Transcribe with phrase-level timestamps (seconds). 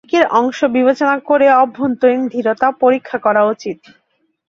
[0.03, 3.79] প্রত্যেকের অংশ বিবেচনা করে অভ্যন্তরীণ দৃঢ়তা পরীক্ষা করা উচিত।